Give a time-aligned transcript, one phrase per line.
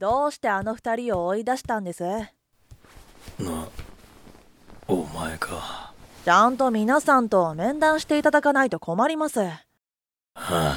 [0.00, 2.02] どうしてあの二人を追い出したんです？
[2.02, 2.30] な
[4.88, 5.92] お前か。
[6.24, 9.40] ちゃんと皆さんと面談していただかないと困ります。
[9.40, 9.60] は
[10.34, 10.74] あ。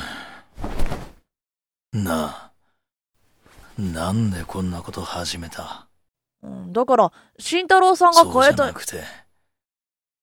[1.94, 2.52] なあ
[3.80, 5.88] なんでこんなこと始めた？
[6.42, 9.04] うんだから慎太郎さんがそうじ超えたゃなくて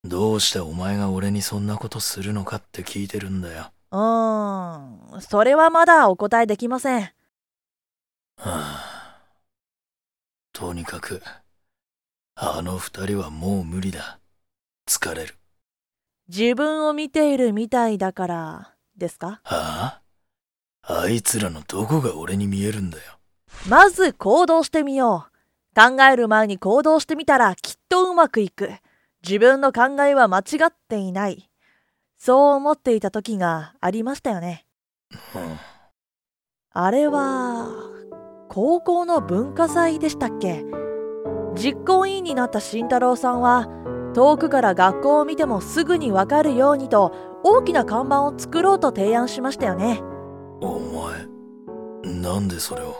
[0.03, 3.71] どうしてお前が俺にそんなことするのかって聞いてるんだよ。
[3.89, 7.01] うーんそれはまだお答えできません。
[7.01, 7.11] は
[8.45, 8.70] あ
[10.61, 11.23] とにかく
[12.35, 14.19] あの二人はもう無理だ。
[14.87, 15.35] 疲れる。
[16.29, 19.41] 自分を見ているみたいだからですか？
[19.43, 20.01] は
[20.83, 21.01] あ。
[21.01, 23.17] あいつらのどこが俺に見えるんだよ。
[23.67, 25.75] まず行動してみよう。
[25.75, 28.69] 考える前に行動してみたらきっとうまくいく。
[29.27, 31.49] 自分の考えは間違っていない。
[32.19, 34.67] そう思っていた時がありましたよね。
[35.35, 35.57] うん。
[36.73, 37.80] あれは
[38.53, 40.65] 高校の文化祭でしたっけ？
[41.55, 43.69] 実行委員になった慎太郎さんは
[44.13, 50.01] 遠くから学校を見てもすぐにわかるようにと大きな看板を作ろうと提案しましたよね。
[50.59, 52.93] お前なんでそれを？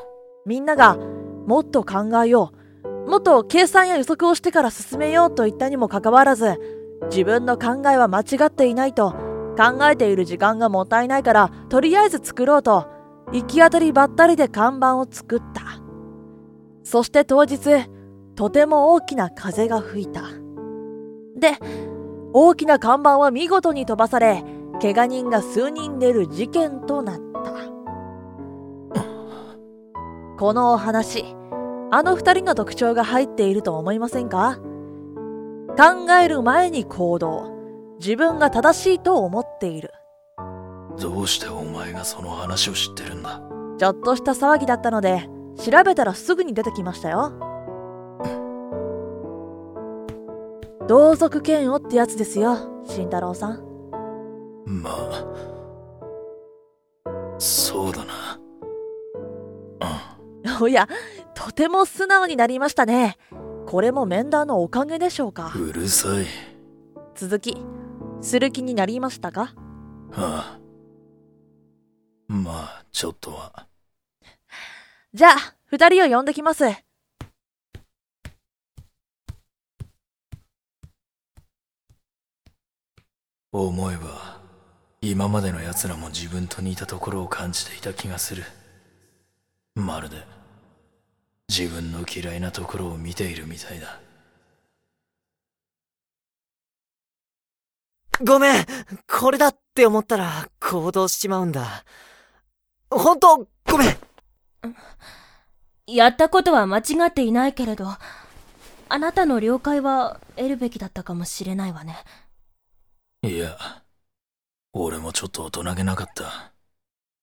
[0.45, 2.53] みんながもっと考えよ
[2.85, 3.09] う。
[3.09, 6.61] もっと計算や予測をしてから進めようと言ったにもかかわらず
[7.09, 9.11] 自分の考えは間違っていないと
[9.57, 12.87] 考えている時間がもったいないからとりあえず作ろうと
[13.31, 15.61] 行き当たりばったりで看板を作った。
[16.83, 17.59] そして当日
[18.35, 20.23] とても大きな風が吹いた。
[21.37, 21.57] で
[22.33, 24.43] 大きな看板は見事に飛ばされ
[24.81, 27.21] 怪我人が数人出る事件となった。
[30.37, 31.35] このお話
[31.91, 34.59] あの二人の特徴が入っていると思いませんか？
[35.77, 37.51] 考える前に行動
[37.99, 39.91] 自分が正しいと思っている。
[40.99, 43.41] どうしてお前がその話を知ってるんだ？
[43.77, 47.31] ちょっとした騒ぎだったので調べたらすぐに出てきましたよ。
[50.87, 53.63] 同族嫌悪ってやつですよ慎太郎さん。
[54.65, 55.25] まあ
[57.37, 58.39] そうだな。
[60.59, 60.87] おや
[61.33, 63.17] とても素直になりましたね。
[63.65, 65.53] これも面談のおかげでしょうか。
[65.55, 66.25] うんうるさい。
[67.15, 67.57] 続き
[68.21, 69.55] する気になりましたか？
[70.11, 70.59] はあ
[72.31, 73.67] まあちょっとは。
[75.13, 76.63] じゃあ二人を呼んできます。
[83.51, 84.39] 思えば
[85.01, 88.45] 今までの奴らも自分と似たところを感じていた気がする。
[89.75, 90.23] まるで
[91.49, 93.99] 自分の嫌いなところを見ているみたいだ。
[98.23, 98.65] ごめん
[99.05, 101.83] これだって思ったら行動しちまうんだ。
[102.91, 103.97] ほんと、ごめん
[105.87, 107.87] やったことは間違っていないけれど、
[108.89, 111.95] あなたの了解は得るべきだったかもしれないわね。
[113.23, 113.57] いや
[114.73, 116.53] 俺もちょっと大人げなかった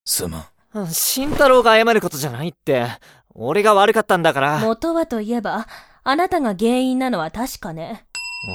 [0.04, 2.86] すまん慎太郎が謝ることじゃないって。
[3.34, 4.58] 俺が悪かったんだから。
[4.58, 5.66] 元はといえば、
[6.02, 8.06] あなたが原因なのは確かね。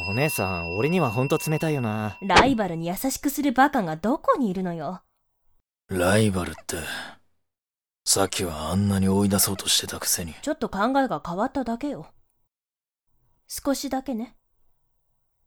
[0.10, 2.18] お姉さん、俺にはほんと冷たいよな。
[2.22, 5.02] ライバルに優しくするバカがどこにいるのよ。
[5.94, 6.78] ライバルって
[8.04, 12.08] さっきはあんなに追い出そうとしてたくせにちょっと考えが変わっただけよ。
[13.48, 14.36] 少しだけね。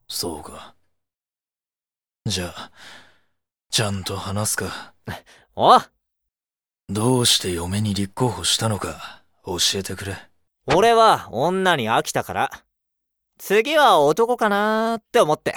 [0.08, 0.76] そうか
[2.26, 2.70] じゃあ
[3.70, 4.94] ちゃんと話すか
[5.56, 5.80] お
[6.88, 10.16] どうして嫁に立候補したのか教えてくれ
[10.66, 12.50] 俺は女に飽きたから。
[13.38, 15.54] 次は男かなーって思って。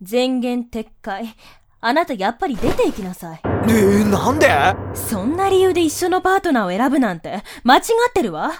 [0.00, 1.34] 前言撤回。
[1.80, 3.40] あなたやっぱり出て行きなさい。
[3.44, 4.48] えー、なんで？
[4.94, 8.52] そんな理由で一緒のパートナーを選ぶなんて間違ってるわ。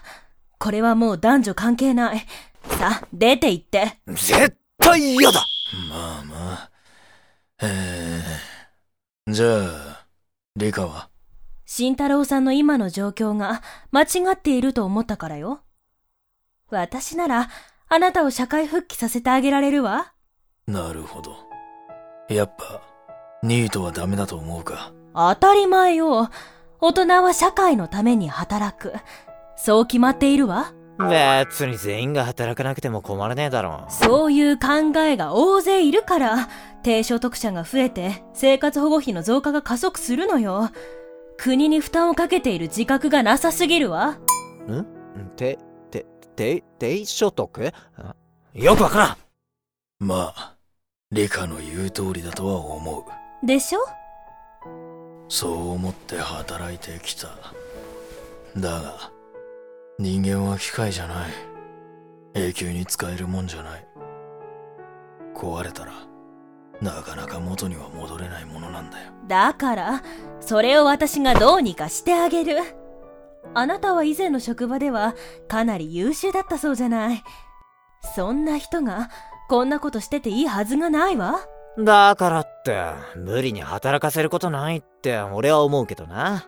[0.58, 2.20] これはもう男女関係ない。
[2.78, 3.98] さあ、出て行って。
[4.06, 5.44] 絶対嫌だ
[5.90, 6.70] まあまあ
[7.62, 10.06] えー、じゃあ
[10.54, 11.08] リカは？
[11.66, 15.60] 慎太郎さんの今の状況が間違っていると思ったからよ。
[16.70, 17.48] 私なら、
[17.88, 20.12] あなたを社会復帰させてあげられるわ。
[20.66, 21.36] なるほど
[22.28, 22.82] やっぱ
[23.42, 24.92] ニートはダメだと思うか？
[25.14, 26.28] 当たり前よ。
[26.80, 28.94] 大人は社会のために働く。
[29.56, 30.72] そう決まっているわ。
[30.98, 33.86] 別に全員が働かなくても困らねえだろ。
[33.88, 36.48] そういう考えが大勢いるから、
[36.82, 40.70] 低所得者が増えて生活保護費の増加が加速するのよ。
[41.36, 44.18] 国に負担をかけている自覚がなさすぎるわ。
[44.68, 44.86] ん？
[45.36, 45.58] て、
[45.92, 47.72] て、て、低所得？
[47.96, 48.16] あ
[48.54, 49.16] よくわからん
[50.00, 50.56] まあ
[51.12, 53.04] リカの言う通りだとは思う
[53.42, 53.80] でしょ？
[55.28, 57.28] そう思って働いてきた
[58.56, 59.12] だが
[59.98, 61.30] 人間は機械じゃない
[62.34, 63.86] 永久に使えるもんじゃない
[65.34, 65.92] 壊れたら
[66.80, 70.02] なかなか元には戻れないものなんだよだから、
[70.40, 72.62] それを私がどうにかしてあげる。
[73.52, 75.14] あなたは以前の職場では
[75.48, 77.22] かなり優秀だったそうじゃない。
[78.14, 79.10] そんな人が
[79.48, 81.40] こんなことしてていいはずがないわ。
[81.78, 82.82] だからって、
[83.16, 86.46] 無理に働かせることないって俺は思うけどな。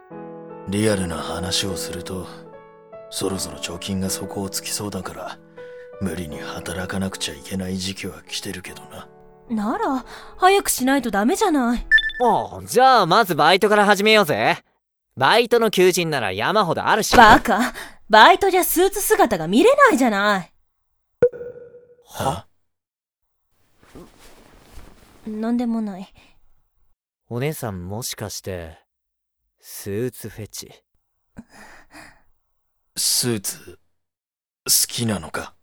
[0.69, 2.27] リアルな話をすると
[3.11, 5.39] そろそろ貯金が底をつきそうだから
[6.01, 9.09] 無理に働かなくちゃいけない時期は来てるけどな
[9.51, 10.05] なら、
[10.37, 11.87] 早くしないとダメじゃない。
[12.23, 14.59] おうじゃあまずバイトから始めようぜ。
[15.17, 17.17] バイトの求人なら山ほどあるし。
[17.17, 17.73] バカ。
[18.09, 20.53] バイトじゃスーツ姿が見れないじゃない。
[22.07, 22.47] は？
[25.31, 26.13] なんでもない。
[27.29, 28.79] お姉さんもしかして、
[29.61, 30.73] スーツフェチ？
[32.97, 33.79] スーツ
[34.67, 35.55] 好きなのか？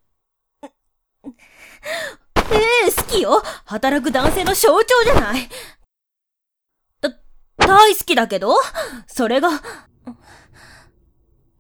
[1.24, 1.30] え
[2.88, 3.44] え好きよ。
[3.66, 5.50] 働く男性の象徴じゃない。
[7.02, 7.10] だ、
[7.58, 8.56] 大好きだけど？
[9.08, 9.50] それが、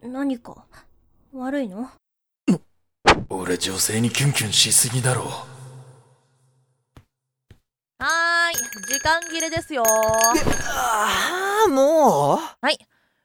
[0.01, 0.65] 何か、
[1.33, 1.89] 悪いの？
[3.30, 5.45] 俺女性にキュンキュンしすぎだろ
[7.99, 9.83] はーい、時間切れですよ。
[9.88, 12.38] ああ、もう？
[12.38, 12.77] はい、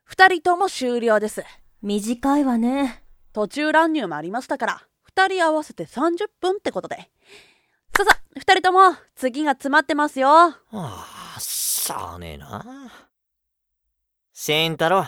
[0.05, 1.45] 二人とも終了です。
[1.83, 3.05] 短いわね。
[3.35, 7.11] 途中乱入もありましたから、二人合わせて30分ってことで。
[7.95, 10.31] ささ、二人とも、次が詰まってますよ。
[10.31, 12.91] ああ、しゃあねえな。
[14.33, 15.07] 慎太郎、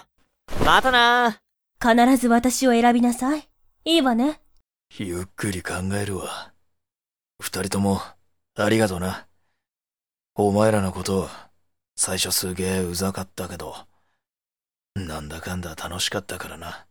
[0.65, 1.41] またな。
[1.81, 3.49] 必ず私を選びなさい。
[3.87, 4.43] いいわね。
[4.99, 6.53] ゆっくり考えるわ
[7.41, 8.03] 二人とも
[8.57, 9.27] ありがとな
[10.37, 11.29] お前らのこと
[11.97, 13.77] 最初すげえうざかったけど
[14.95, 16.87] なんだかんだ楽しかったからな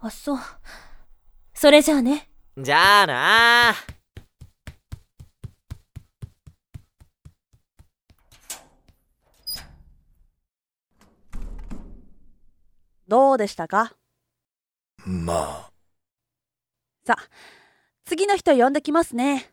[0.00, 0.38] あ、そう。
[1.54, 2.28] それじゃあね。
[2.58, 3.74] じゃあな。
[13.06, 13.92] どうでしたか？
[15.04, 15.70] まあ
[17.06, 17.28] さあ、
[18.04, 19.48] 次の人呼んできますね。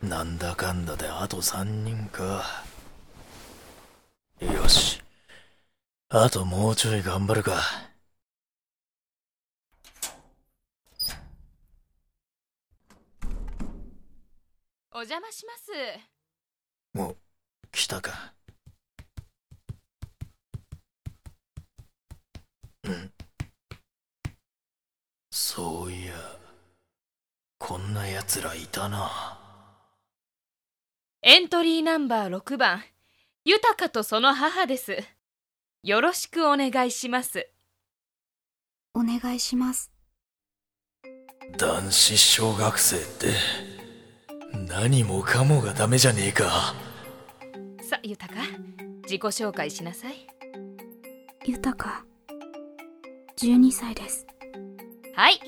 [0.00, 2.42] なんだかんだであと三人か。
[4.40, 5.02] よし。
[6.08, 7.60] あともうちょい頑張るか。
[14.90, 15.70] お邪魔します。
[16.98, 17.14] お
[17.72, 18.32] 来たか。
[22.84, 23.12] うん。
[25.30, 26.14] そういや
[27.58, 29.37] こんな奴らいたな
[31.30, 32.82] エントリーナンバー6番、
[33.44, 34.96] 豊かとその母です。
[35.82, 37.50] よろしくお願いします。
[38.94, 39.92] お願いします。
[41.58, 43.34] 男子小学生って
[44.72, 46.74] 何もかもがダメじゃねえか
[47.82, 48.40] さ、豊か、
[49.02, 50.26] 自己紹介しなさい。
[51.44, 52.06] 豊か。
[53.36, 54.26] 12歳です。
[55.14, 55.38] はい、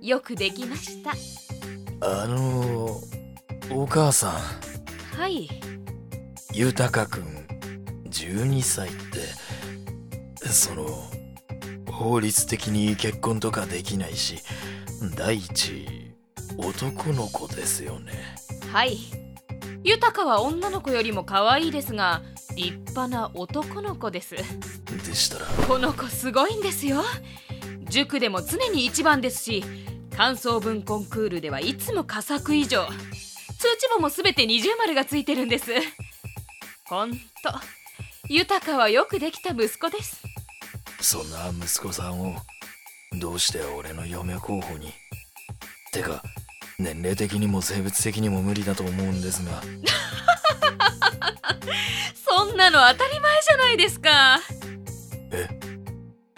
[0.00, 1.10] よくできました。
[2.00, 2.98] あの
[3.70, 4.75] お母さん
[5.16, 5.48] はい、
[6.52, 7.46] 豊くん
[8.10, 10.86] 12歳ってその
[11.90, 14.38] 法律的に結婚とかできないし
[15.16, 16.14] 第一
[16.58, 18.36] 男の子ですよね
[18.72, 18.98] はい。
[19.84, 22.22] 豊かは女の子よりも可愛いですが、
[22.56, 24.34] 立派な男の子です。
[24.34, 24.42] で
[25.14, 27.02] したらこの子すごいんですよ。
[27.88, 29.64] 塾でも常に一番ですし、
[30.14, 32.86] 感想文コンクールではいつも佳作以上。
[33.58, 35.72] 通知簿もすべて二重丸がついてるんです。
[36.84, 37.18] ほんと、
[38.28, 40.22] 豊かはよくできた息子です。
[41.00, 42.36] そんな息子さんを
[43.18, 44.92] どうして俺の嫁候補に？
[45.92, 46.22] てか
[46.78, 49.62] 年齢的にも生物的にも無理だと思うんですが
[52.14, 54.40] そんなの当たり前じゃないですか。
[55.32, 55.48] え？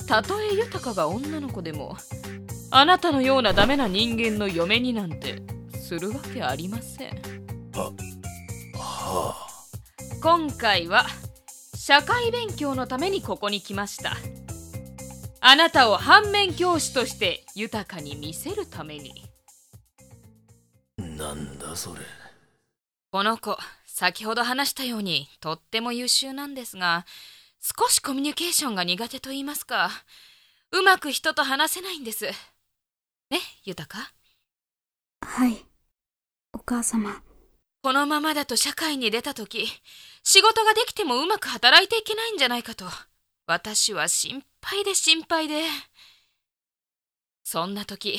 [0.07, 1.97] たとえ豊かが女の子でも、
[2.71, 5.43] あなたのようなダメな人間の嫁になんて
[5.89, 7.17] するわけありません。
[7.73, 7.95] は
[8.75, 9.49] あ。
[10.23, 11.07] 今回は
[11.75, 14.19] 社会勉強のためにここに来ました。
[15.41, 19.25] あなたを反面教師として豊かに見せるために。
[20.99, 22.01] なんだそれ。
[23.11, 27.07] この子先ほど話したようにとっても優秀なんですが
[27.63, 29.89] 少しコミュニケーションが苦手と言いますか
[30.71, 32.27] うまく人と話せないんです。
[32.27, 34.13] ね豊
[35.23, 35.65] はい。
[36.53, 37.23] お母様。
[37.83, 39.69] このままだと社会に出た時
[40.25, 42.87] 仕事ができてもうまく働いていけないんじゃないかと。
[43.47, 45.63] 私は心配で心配で。
[47.45, 48.19] そんな時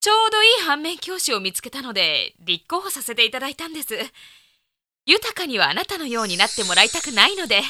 [0.00, 3.94] ちょうどいい反面教師を見つけたので立候補させていただいたんです。
[5.06, 7.62] 豊かにはあなたのようになってもらいたくないので。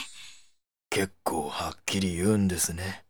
[0.90, 3.04] 結構はっきり言うんですね。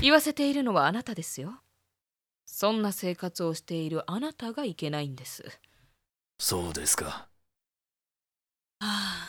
[0.00, 1.60] 言わせているのはあなたですよ
[2.50, 5.44] そんな生活をしているあなたがいけないんです。
[6.40, 7.04] そうですか。
[7.04, 7.28] は
[8.80, 9.28] あ。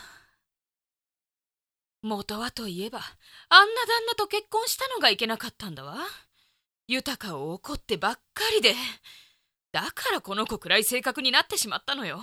[2.02, 5.98] 元はといえばあんな旦那と結婚したのがいけなかったんだわ。
[6.88, 8.74] 豊を怒ってばっかりで。
[9.70, 12.20] だからこの子くらい性格になってしまったのよ。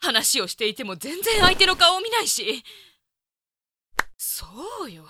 [0.00, 2.64] 話をしていても全然相手の顔を見ないし
[4.40, 5.04] そうよ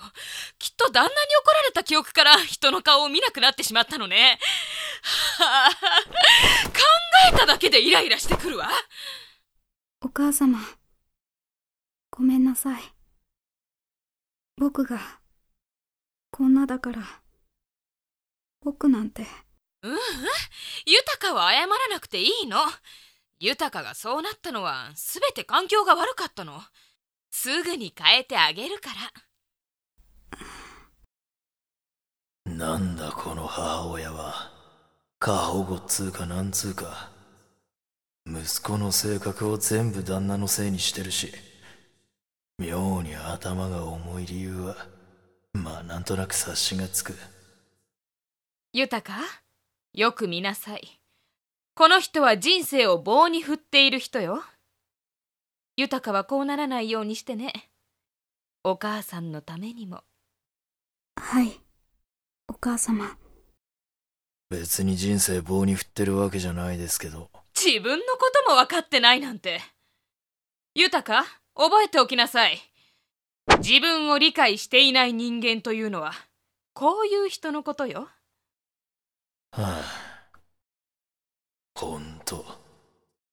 [0.59, 4.37] きっと旦那に怒られた記憶から人の顔を見なくなってしまったのね
[5.37, 5.71] はあ
[6.67, 6.79] 考
[7.33, 8.69] えただけでイライラしてくるわ
[10.03, 10.57] お母様。
[12.09, 12.81] ごめんなさい。
[14.57, 15.19] 僕が、
[16.31, 17.21] こんなだから。
[18.61, 19.27] 僕なんて、
[19.83, 19.99] うんうん
[20.85, 22.57] 豊は謝らなくていいの
[23.39, 26.63] 豊がそうなったのは全て環境が悪かったの
[27.31, 28.89] すぐに変えてあげるか
[32.45, 34.51] らなんだこの母親は。
[35.19, 37.09] 過保護っつうかなんつうか。
[38.27, 41.31] 息子の性格を全部旦那のせいにしてるし。
[42.59, 44.75] 妙に頭が重い理由は、
[45.53, 47.15] まあなんとなく察しがつく。
[48.73, 49.13] 豊
[49.93, 51.01] よく見なさい
[51.75, 54.41] この人は人生を棒に振っている人よ
[55.81, 57.69] 豊はこうならないようにしてね
[58.63, 60.03] お母さんのためにも
[61.17, 61.59] はい。
[62.47, 63.17] お母様。
[64.49, 67.29] 別に人生棒に振ってるわけじゃないですけど。
[67.55, 69.61] 自分のことも分かってないなんて
[70.73, 71.23] 豊
[71.53, 72.57] 覚えておきなさい
[73.59, 76.13] 自分を理解していない人間というのは
[76.73, 78.07] こういう人のことよ
[79.51, 79.83] はあ。
[81.75, 82.45] ほんと、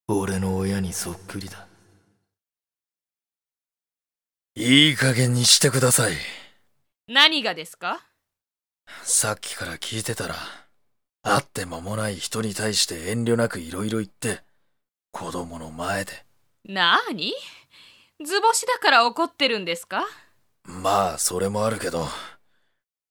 [0.09, 1.69] 俺の親にそっくりだ。
[4.61, 6.15] いい加減にしてください。
[7.07, 8.01] 何がですか？
[9.05, 10.35] さっきから聞いてたら、
[11.23, 14.41] 会って間もない人に対して遠慮なく色々言って、
[15.13, 16.25] 子供の前で。
[16.65, 17.35] なーに
[18.25, 20.05] 図星だから怒ってるんですか？
[20.65, 22.09] まあ、それもあるけど、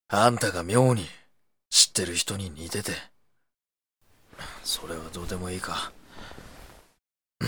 [0.09, 1.05] あんたが妙に
[1.69, 2.91] 知ってる人に似てて。
[4.65, 5.93] それはどうでもいいか。
[7.39, 7.47] うん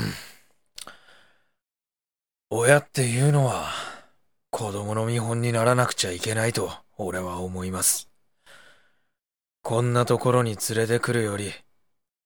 [2.51, 3.67] 親っていうのは、
[4.59, 8.09] 子供の見本にならなくちゃいけないと、俺は思います。
[9.63, 11.53] こんなところに連れてくるより、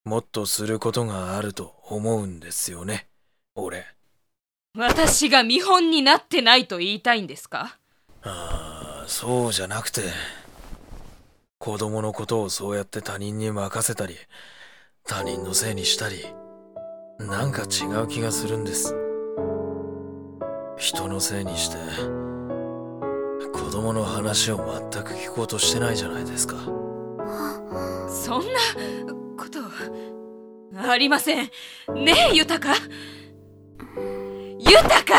[0.03, 3.07] もっとすることがあると思うんですよね、
[3.53, 3.85] 俺。
[4.75, 7.77] 私が見本になってないと言いたいんですか？
[8.23, 10.01] ああ、そうじゃなくて、
[11.59, 14.15] 子供のことをそうやって他人に任せたり、
[15.05, 16.25] 他人のせいにしたり、
[17.19, 18.95] なんか違う気がするんです。
[20.79, 21.77] 人のせいにして、
[23.53, 24.57] 子供の話を
[24.91, 26.55] 全く聞こうとしてないじゃないですか。
[28.09, 28.59] そんな
[29.37, 29.59] こと
[30.89, 31.49] ありません。
[31.93, 32.75] ねえ豊
[34.57, 35.15] 豊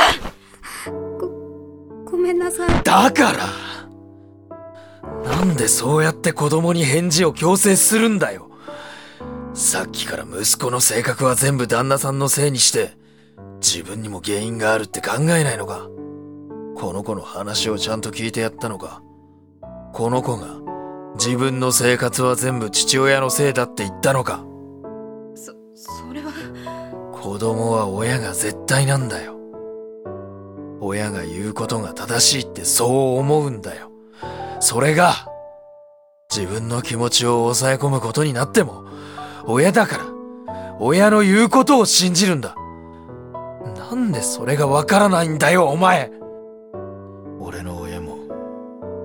[2.05, 2.83] ごめんなさい。
[2.83, 3.47] だから
[5.23, 8.51] なんでそうやって子供に返事を強制するんだよ。
[9.55, 12.93] さっきから息子の性格は全部旦那さんのせいにして、
[13.61, 15.89] 自分にも原因があるって考えないのか？
[16.85, 19.03] この子の話をちゃんと聞いてやったのか？
[19.95, 20.49] この子が
[21.15, 24.45] 自分の生活は全部父親のせいだって言ったのか？
[25.35, 26.31] そそれは
[27.11, 29.35] 子供は親が絶対なんだよ。
[30.83, 33.91] 親が言うことが正しいってそう思うんだよ。
[34.61, 35.15] それが、
[36.31, 38.85] 自分の気持ちを抑え込むことになっても、
[39.47, 40.05] 親だから、
[40.81, 42.55] 親の言うことを信じるんだ。
[43.79, 46.13] なんでそれがわからないんだよ、お前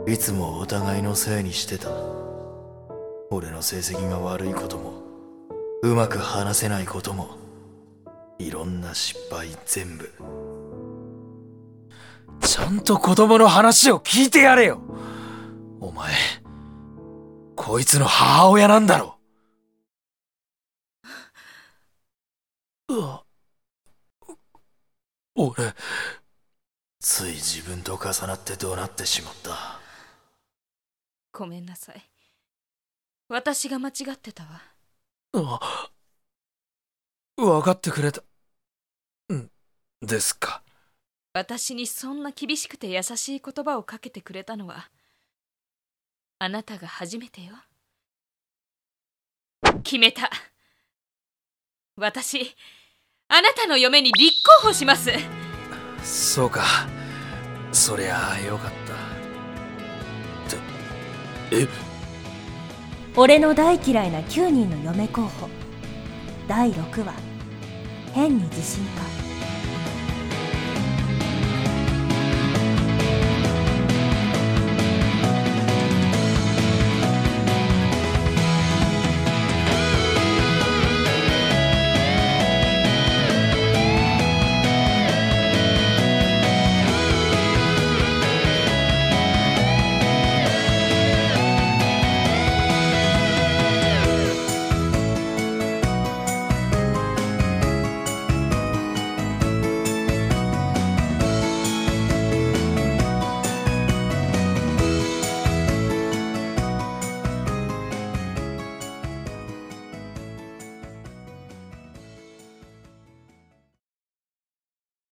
[0.09, 1.89] いつもお互いのせいにしてた。
[3.29, 5.03] 俺の成績が悪いことも、
[5.83, 7.37] うまく話せないことも、
[8.39, 10.11] いろんな失敗全部。
[12.41, 14.81] ちゃんと子供の話を聞いてやれよ
[15.79, 16.11] お前、
[17.55, 19.19] こいつの母親なんだろ
[22.87, 23.23] うわ、
[25.35, 25.75] 俺、
[26.99, 29.78] つい自分と重なって怒鳴ってしまった。
[31.39, 32.01] ごめんなさい。
[33.29, 34.61] 私が間違ってたわ。
[35.31, 35.89] あ
[37.37, 38.21] 分かってくれた。
[39.33, 39.49] ん
[40.01, 40.61] ですか。
[41.33, 44.89] 私にそんな厳しくて優しい言葉をかけてくれたのは
[46.39, 47.53] あなたが初めてよ。
[49.83, 50.29] 決めた。
[51.95, 52.53] 私
[53.29, 55.09] あなたの嫁に立候補します。
[56.03, 56.65] そうか。
[57.71, 59.08] そりゃあよかった
[63.15, 65.49] 俺の大嫌いな9人の嫁候補。
[66.47, 67.13] 第6話
[68.13, 69.18] 変に自信か。